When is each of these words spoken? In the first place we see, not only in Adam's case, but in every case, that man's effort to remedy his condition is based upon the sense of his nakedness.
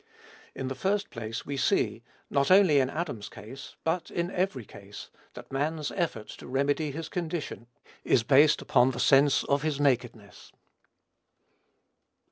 In 0.55 0.67
the 0.67 0.73
first 0.73 1.11
place 1.11 1.45
we 1.45 1.57
see, 1.57 2.01
not 2.27 2.49
only 2.49 2.79
in 2.79 2.89
Adam's 2.89 3.29
case, 3.29 3.75
but 3.83 4.09
in 4.09 4.31
every 4.31 4.65
case, 4.65 5.11
that 5.35 5.51
man's 5.51 5.91
effort 5.91 6.27
to 6.39 6.47
remedy 6.47 6.89
his 6.89 7.07
condition 7.07 7.67
is 8.03 8.23
based 8.23 8.63
upon 8.63 8.89
the 8.89 8.99
sense 8.99 9.43
of 9.43 9.61
his 9.61 9.79
nakedness. 9.79 10.51